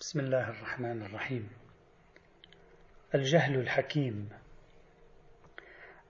[0.00, 1.50] بسم الله الرحمن الرحيم.
[3.14, 4.28] الجهل الحكيم.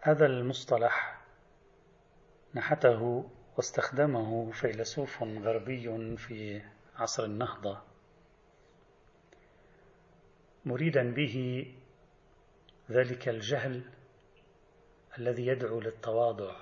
[0.00, 1.22] هذا المصطلح
[2.54, 6.62] نحته واستخدمه فيلسوف غربي في
[6.96, 7.82] عصر النهضة.
[10.64, 11.66] مريدا به
[12.90, 13.82] ذلك الجهل
[15.18, 16.56] الذي يدعو للتواضع.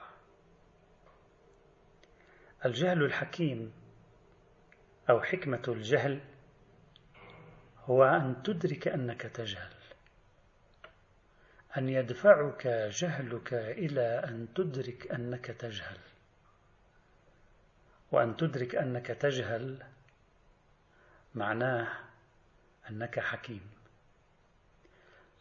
[2.65, 3.73] الجهل الحكيم
[5.11, 6.36] أو حكمة الجهل
[7.87, 9.73] هو أن تدرك أنك تجهل.
[11.77, 15.99] أن يدفعك جهلك إلى أن تدرك أنك تجهل.
[18.13, 19.83] وأن تدرك أنك تجهل
[21.35, 21.89] معناه
[22.91, 23.71] أنك حكيم.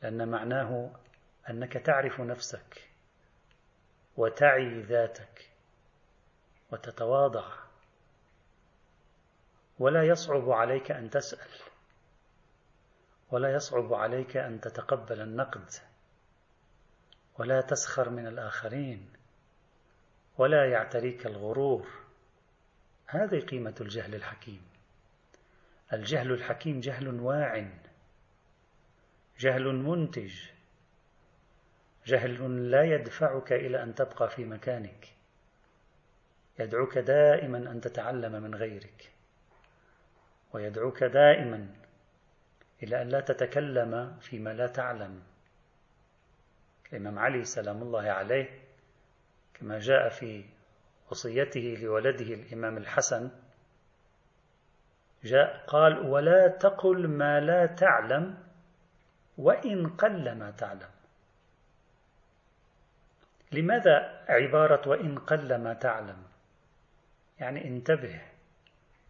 [0.01, 0.91] لأن معناه
[1.49, 2.89] أنك تعرف نفسك
[4.17, 5.49] وتعي ذاتك
[6.71, 7.45] وتتواضع.
[9.79, 11.74] ولا يصعب عليك أن تسأل.
[13.35, 15.69] ولا يصعب عليك أن تتقبل النقد
[17.39, 19.09] ولا تسخر من الآخرين
[20.37, 21.87] ولا يعتريك الغرور.
[23.07, 24.61] هذه قيمة الجهل الحكيم.
[25.93, 27.67] الجهل الحكيم جهل واع
[29.39, 30.33] جهل منتج
[32.05, 35.07] جهل لا يدفعك إلى أن تبقى في مكانك.
[36.59, 39.11] يدعوك دائما أن تتعلم من غيرك
[40.53, 41.84] ويدعوك دائما
[42.85, 45.23] إلى أن لا تتكلم فيما لا تعلم.
[46.93, 48.59] الإمام علي سلام الله عليه
[49.53, 50.45] كما جاء في
[51.11, 53.31] وصيته لولده الإمام الحسن
[55.23, 58.37] جاء قال ولا تقل ما لا تعلم
[59.37, 60.89] وإن قل ما تعلم.
[63.51, 66.23] لماذا عبارة وإن قل ما تعلم
[67.39, 68.34] يعني انتبه.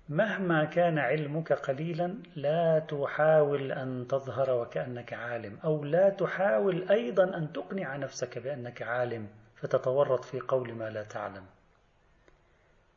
[0.10, 7.54] مهما كان علمك قليلا لا تحاول أن تظهر وكأنك عالم أو لا تحاول أيضا أن
[7.54, 11.46] تقنع نفسك بأنك عالم فتتورط في قول ما لا تعلم.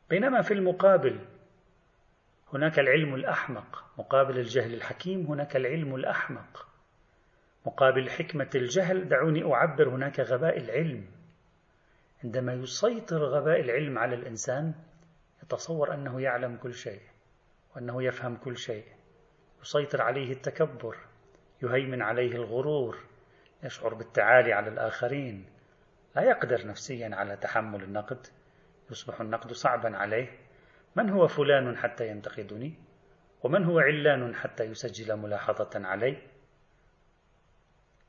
[0.09, 1.19] بينما في المقابل
[2.53, 3.83] هناك العلم الأحمق.
[3.97, 6.67] مقابل الجهل الحكيم هناك العلم الأحمق.
[7.65, 11.05] مقابل حكمة الجهل دعوني أعبر هناك غباء العلم.
[12.23, 14.73] عندما يسيطر غباء العلم على الإنسان
[15.43, 17.01] يتصور أنه يعلم كل شيء
[17.75, 18.85] وأنه يفهم كل شيء.
[19.61, 20.97] يسيطر عليه التكبر
[21.63, 22.97] يهيمن عليه الغرور
[23.63, 25.45] يشعر بالتعالي على الآخرين.
[26.15, 28.27] لا يقدر نفسيا على تحمل النقد
[28.91, 30.37] يصبح النقد صعبا عليه.
[30.95, 32.73] من هو فلان حتى ينتقدني؟
[33.43, 36.17] ومن هو علان حتى يسجل ملاحظة علي؟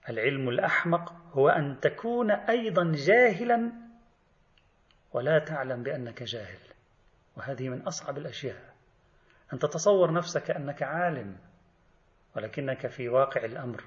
[0.09, 3.73] العلم الأحمق هو أن تكون أيضا جاهلا
[5.13, 6.70] ولا تعلم بأنك جاهل.
[7.41, 8.75] وهذه من أصعب الأشياء.
[9.53, 11.37] أن تتصور نفسك أنك عالم
[12.37, 13.85] ولكنك في واقع الأمر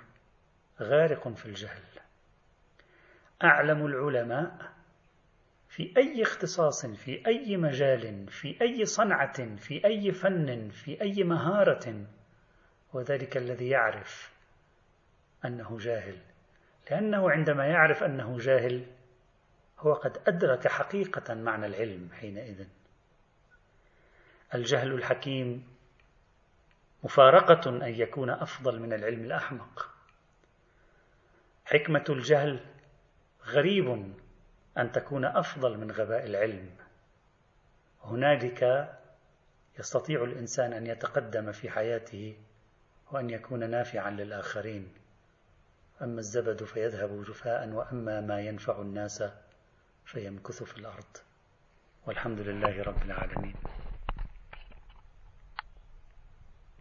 [0.82, 1.84] غارق في الجهل.
[3.44, 4.74] أعلم العلماء
[5.70, 12.06] في أي اختصاص في أي مجال في أي صنعة في أي فن في أي مهارة
[12.94, 14.34] وذلك الذي يعرف
[15.46, 16.18] أنه جاهل.
[16.92, 18.86] لأنه عندما يعرف أنه جاهل
[19.80, 22.68] هو قد أدرك حقيقة معنى العلم حينئذ.
[24.54, 25.68] الجهل الحكيم
[27.04, 29.90] مفارقة أن يكون أفضل من العلم الأحمق.
[31.66, 32.66] حكمة الجهل
[33.46, 34.14] غريب
[34.78, 36.70] أن تكون أفضل من غباء العلم.
[38.04, 38.90] هنالك
[39.80, 42.38] يستطيع الإنسان أن يتقدم في حياته
[43.12, 44.94] وأن يكون نافعا للآخرين.
[46.02, 49.24] أما الزبد فيذهب جفاء وأما ما ينفع الناس
[50.06, 51.18] فيمكث في الأرض.
[52.06, 53.56] والحمد لله رب العالمين.